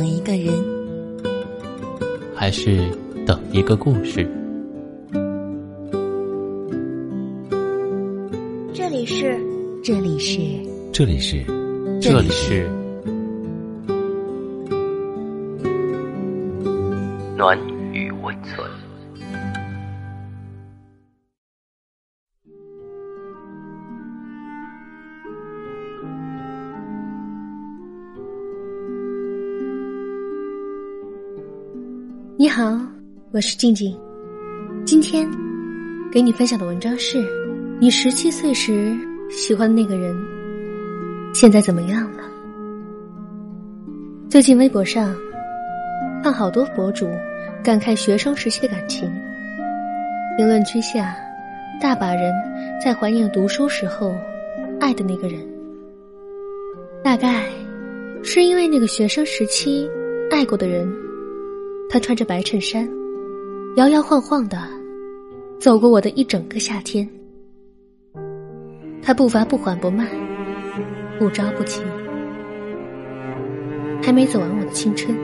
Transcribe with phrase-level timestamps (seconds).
[0.00, 0.50] 等一个人，
[2.34, 2.88] 还是
[3.26, 4.26] 等一个故事？
[8.72, 9.38] 这里是，
[9.84, 10.40] 这里是，
[10.90, 11.44] 这里是，
[12.00, 12.66] 这里是
[17.36, 17.58] 暖
[17.92, 18.79] 与温存。
[32.50, 32.76] 好，
[33.30, 33.96] 我是静静。
[34.84, 35.24] 今天
[36.10, 37.24] 给你分享的文章是：
[37.78, 38.92] 你十七岁时
[39.30, 40.12] 喜欢的那个人，
[41.32, 42.24] 现在怎么样了？
[44.28, 45.14] 最近微博上
[46.24, 47.08] 看好多博主
[47.62, 49.08] 感慨学生时期的感情，
[50.36, 51.14] 评论区下
[51.80, 52.34] 大把人
[52.84, 54.12] 在怀念读书时候
[54.80, 55.40] 爱的那个人。
[57.00, 57.44] 大概
[58.24, 59.88] 是因为那个学生时期
[60.32, 60.92] 爱过的人。
[61.92, 62.88] 他穿着白衬衫，
[63.74, 64.56] 摇摇晃晃的
[65.58, 67.06] 走过我的一整个夏天。
[69.02, 70.06] 他步伐不缓不慢，
[71.18, 71.82] 不着不急，
[74.00, 75.18] 还没走完我的青春。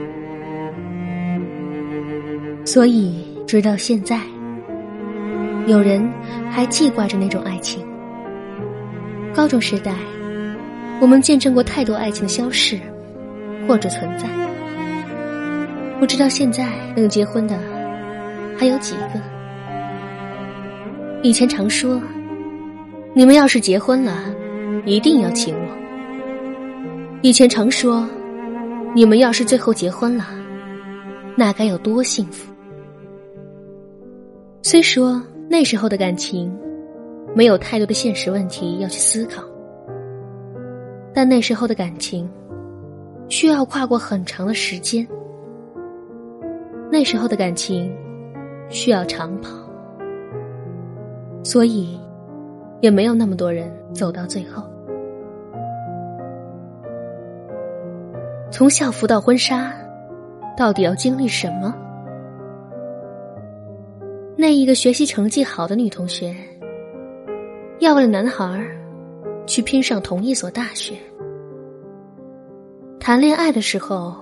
[2.65, 4.19] 所以直到现在，
[5.67, 6.05] 有人
[6.49, 7.81] 还记挂着那种爱情。
[9.33, 9.95] 高中时代，
[10.99, 12.77] 我们见证过太多爱情的消逝，
[13.69, 14.27] 或者存在。
[15.99, 17.57] 不知道现在能结婚的
[18.57, 19.19] 还有几个？
[21.23, 21.99] 以前常说，
[23.15, 24.25] 你们要是结婚了，
[24.85, 25.77] 一定要请我。
[27.23, 28.07] 以前常说，
[28.93, 30.25] 你们要是最后结婚了，
[31.35, 32.53] 那该有多幸福。
[34.61, 36.55] 虽说那时候的感情
[37.35, 39.43] 没有太多的现实问题要去思考，
[41.11, 42.29] 但那时候的感情
[43.29, 45.05] 需要跨过很长的时间。
[46.89, 47.93] 那时候的感情
[48.69, 49.49] 需要长跑，
[51.43, 51.99] 所以
[52.81, 54.63] 也没有那么多人走到最后。
[58.49, 59.71] 从校服到婚纱，
[60.57, 61.75] 到底要经历什么？
[64.37, 66.33] 那一个学习成绩好的女同学，
[67.79, 68.67] 要为了男孩儿
[69.45, 70.95] 去拼上同一所大学。
[72.99, 74.15] 谈恋爱的时候，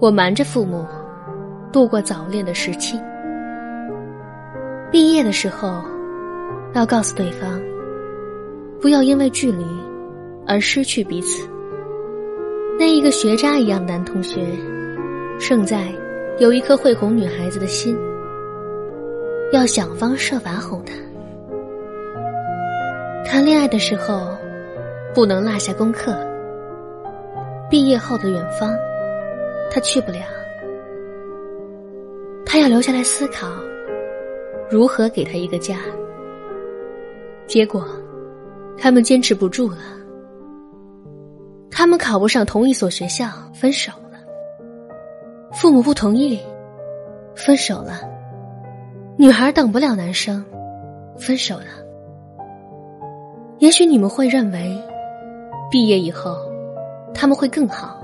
[0.00, 0.84] 我瞒着父母。
[1.74, 2.96] 度过早恋的时期，
[4.92, 5.82] 毕业的时候，
[6.72, 7.60] 要告诉对方，
[8.80, 9.66] 不要因为距离
[10.46, 11.48] 而失去彼此。
[12.78, 14.46] 那一个学渣一样的男同学，
[15.40, 15.88] 胜在
[16.38, 17.98] 有一颗会哄女孩子的心，
[19.50, 20.94] 要想方设法哄她。
[23.24, 24.28] 谈恋爱的时候，
[25.12, 26.16] 不能落下功课。
[27.68, 28.72] 毕业后的远方，
[29.72, 30.20] 他去不了。
[32.54, 33.48] 他要留下来思考，
[34.70, 35.76] 如何给他一个家。
[37.48, 37.84] 结果，
[38.78, 39.78] 他们坚持不住了。
[41.68, 44.20] 他们考不上同一所学校，分手了。
[45.52, 46.38] 父母不同意，
[47.34, 48.02] 分手了。
[49.16, 50.44] 女孩等不了男生，
[51.18, 51.64] 分手了。
[53.58, 54.80] 也许你们会认为，
[55.72, 56.36] 毕业以后
[57.12, 58.00] 他们会更好，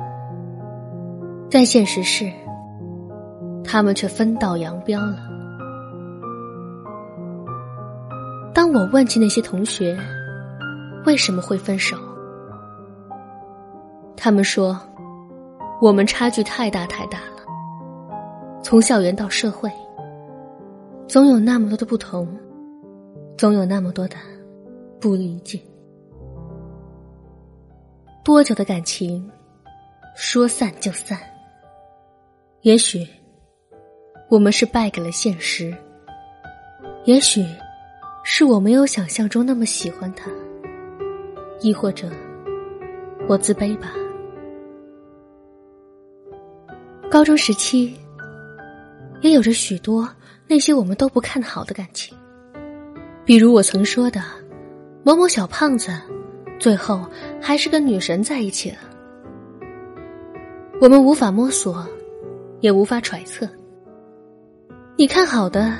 [1.48, 2.28] 但现实是。
[3.72, 5.16] 他们却分道扬镳了。
[8.52, 9.96] 当我问起那些同学
[11.06, 11.96] 为什么会分手，
[14.16, 14.76] 他们说
[15.80, 18.60] ：“我们差距太大太大了。
[18.60, 19.70] 从校园到社会，
[21.06, 22.26] 总有那么多的不同，
[23.38, 24.16] 总有那么多的
[25.00, 25.60] 不理解。
[28.24, 29.30] 多久的感情，
[30.16, 31.16] 说散就散？
[32.62, 33.06] 也许。”
[34.30, 35.76] 我们是败给了现实，
[37.04, 37.44] 也许
[38.22, 40.30] 是我没有想象中那么喜欢他，
[41.60, 42.08] 亦或者
[43.28, 43.90] 我自卑吧。
[47.10, 47.92] 高中时期
[49.20, 50.08] 也有着许多
[50.46, 52.16] 那些我们都不看好的感情，
[53.24, 54.22] 比如我曾说的
[55.02, 55.90] 某某小胖子，
[56.56, 57.04] 最后
[57.42, 58.76] 还是跟女神在一起了。
[60.80, 61.84] 我们无法摸索，
[62.60, 63.48] 也无法揣测。
[65.00, 65.72] 你看好的，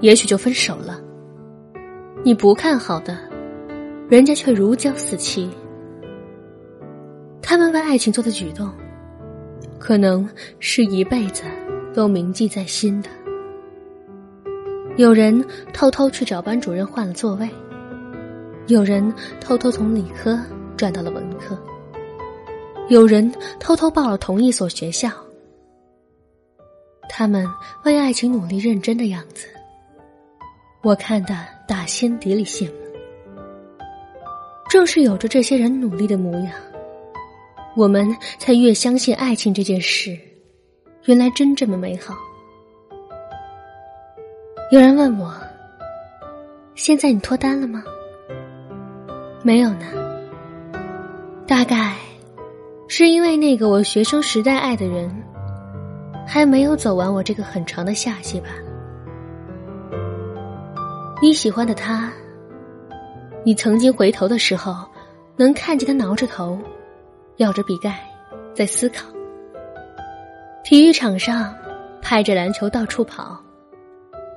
[0.00, 1.00] 也许就分手了；
[2.22, 3.18] 你不看好的，
[4.08, 5.50] 人家却如胶似漆。
[7.42, 8.70] 他们为爱情做的举动，
[9.80, 10.24] 可能
[10.60, 11.42] 是一辈子
[11.92, 13.08] 都铭记在心的。
[14.96, 17.50] 有人偷偷去找班主任换了座位，
[18.68, 20.38] 有人偷偷从理科
[20.76, 21.58] 转到了文科，
[22.88, 23.28] 有人
[23.58, 25.10] 偷偷报了同一所学校。
[27.18, 27.50] 他们
[27.84, 29.48] 为爱情努力认真的样子，
[30.82, 31.34] 我看的
[31.66, 32.72] 打心底里羡慕。
[34.68, 36.52] 正是有着这些人努力的模样，
[37.74, 40.14] 我们才越相信爱情这件事，
[41.06, 42.14] 原来真这么美好。
[44.70, 45.34] 有人问我
[46.76, 47.82] ：“现在你脱单了吗？”
[49.42, 49.86] 没有呢。
[51.46, 51.94] 大概
[52.88, 55.10] 是因为那个我学生时代爱的人。
[56.26, 58.48] 还没有走完我这个很长的夏季吧？
[61.22, 62.12] 你喜欢的他，
[63.44, 64.86] 你曾经回头的时候，
[65.36, 66.58] 能看见他挠着头，
[67.36, 68.04] 咬着笔盖，
[68.54, 69.06] 在思考。
[70.64, 71.54] 体育场上
[72.02, 73.40] 拍着篮球到处跑，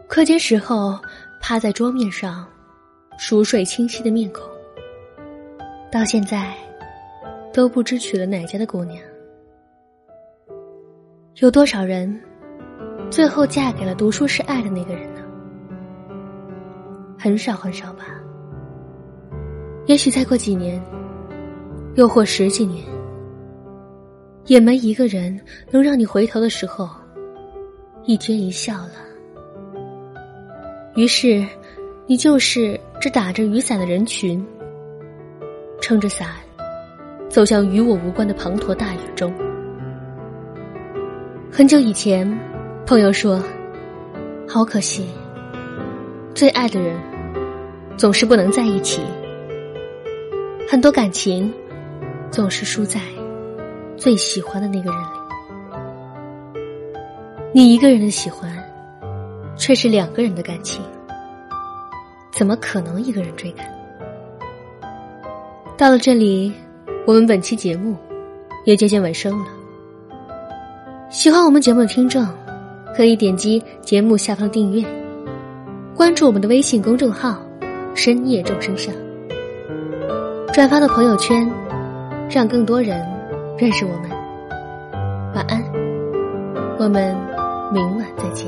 [0.08, 0.98] 课间时候
[1.42, 2.48] 趴在桌面上，
[3.18, 4.48] 熟睡清晰的面孔。
[5.92, 6.54] 到现在，
[7.52, 9.04] 都不知娶了哪家的姑娘。
[11.42, 12.22] 有多少人，
[13.10, 15.22] 最后嫁给了读书时爱的那个人呢？
[17.18, 18.04] 很少很少吧。
[19.86, 20.84] 也许再过几年，
[21.96, 22.86] 又或十几年，
[24.48, 25.40] 也没一个人
[25.72, 26.90] 能让你回头的时候，
[28.04, 28.92] 一颦一笑了。
[30.96, 31.48] 于是，
[32.06, 34.46] 你就是这打着雨伞的人群，
[35.80, 36.32] 撑着伞，
[37.30, 39.34] 走向与我无关的滂沱大雨中。
[41.51, 42.25] 很久以前，
[42.86, 43.44] 朋友说
[44.48, 45.07] ：“好可惜，
[46.34, 46.96] 最爱的人
[47.98, 49.01] 总是不能在一起。
[50.69, 51.51] 很多感情
[52.30, 53.01] 总是输在
[53.98, 55.07] 最喜欢的那个人里。
[57.52, 58.50] 你一个人的喜欢，
[59.57, 60.81] 却是两个人的感情，
[62.31, 63.68] 怎么可能一个人追赶？”
[65.75, 66.54] 到了这里，
[67.07, 67.98] 我们本期节目
[68.66, 69.45] 也接近尾声了。
[71.10, 72.24] 喜欢我们节目的听众，
[72.96, 74.86] 可以点击节目下方订阅，
[75.96, 77.42] 关注我们的微信公众号
[77.96, 78.94] “深夜众生相”，
[80.54, 81.52] 转发到朋友圈，
[82.30, 83.04] 让更多人
[83.58, 84.12] 认识我们。
[85.34, 85.64] 晚安，
[86.78, 87.18] 我们
[87.74, 88.48] 明晚再见。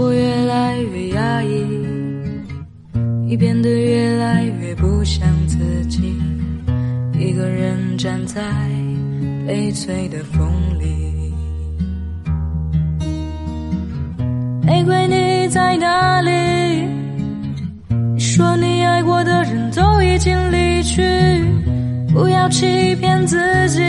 [0.00, 1.62] 活越来越压抑，
[3.26, 6.14] 你变得越来越不像自己。
[7.18, 8.40] 一个人站在
[9.46, 10.48] 悲催的风
[10.78, 11.34] 里，
[14.62, 16.30] 玫瑰你在哪里？
[18.14, 21.02] 你说你爱过的人都已经离去，
[22.10, 23.36] 不要欺骗自
[23.68, 23.82] 己，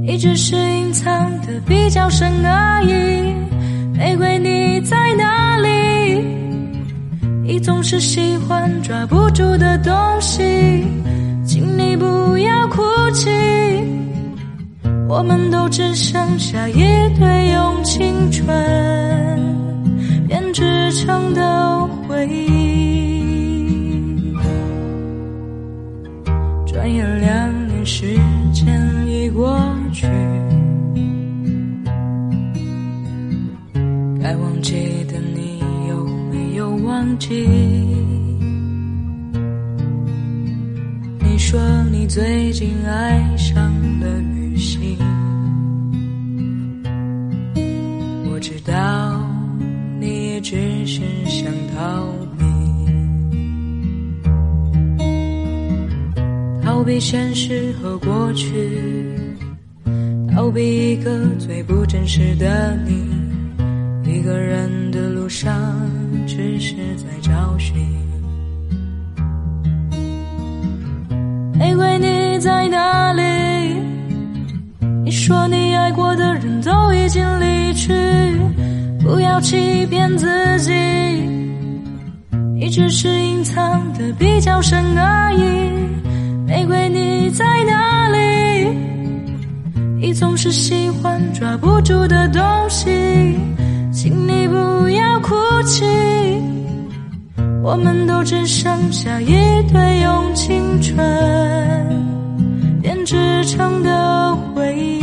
[0.00, 3.47] 你只是隐藏的比较深而已。
[3.98, 6.24] 玫瑰，你在哪里？
[7.42, 10.86] 你总是喜欢抓不住的东西，
[11.44, 12.80] 请你不要哭
[13.12, 13.28] 泣。
[15.08, 16.76] 我们都只剩下一
[17.18, 18.14] 堆用青
[37.30, 37.36] 你
[41.36, 41.60] 说
[41.92, 43.70] 你最近爱上
[44.00, 44.96] 了旅行，
[48.32, 49.22] 我知道
[50.00, 50.56] 你也只
[50.86, 52.06] 是想逃
[52.38, 52.46] 避，
[56.62, 59.14] 逃避现实和过去，
[60.34, 63.04] 逃避一个最不真实的你，
[64.10, 65.52] 一个人的路上。
[66.38, 67.74] 只是在找寻
[71.58, 73.22] 玫瑰，你在哪里？
[75.04, 77.92] 你说你爱过的人都已经离去，
[79.00, 80.28] 不要欺骗自
[80.60, 80.72] 己，
[82.54, 85.42] 你只是隐藏的比较深而已。
[86.46, 88.68] 玫瑰你在哪里？
[90.00, 93.36] 你总是喜欢抓不住的东西，
[93.90, 95.84] 请你不要哭泣。
[97.62, 100.96] 我们都只剩下一堆用青春
[102.80, 104.97] 编织成的回忆。